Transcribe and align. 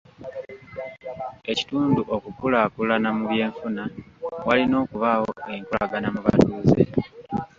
Ekitundu 1.51 2.01
okukulaakulana 2.15 3.09
mu 3.17 3.23
by'enfuna, 3.31 3.83
walina 4.47 4.75
okubaawo 4.83 5.29
enkolagana 5.55 6.07
mu 6.13 6.19
batuuze. 6.25 6.81